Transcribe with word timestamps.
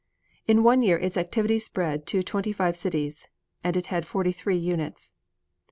In 0.47 0.63
one 0.63 0.81
year 0.81 0.97
its 0.97 1.15
activities 1.15 1.65
spread 1.65 2.07
to 2.07 2.23
twenty 2.23 2.51
five 2.51 2.75
cities, 2.75 3.27
and 3.63 3.77
it 3.77 3.85
had 3.93 4.07
forty 4.07 4.31
three 4.31 4.57
units. 4.57 5.13